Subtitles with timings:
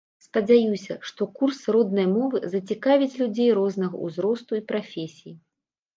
[0.25, 5.33] Спадзяюся, што курс роднай мовы зацікавіць людзей рознага ўзросту і прафесій.